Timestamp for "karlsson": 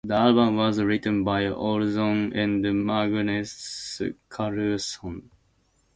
4.29-5.29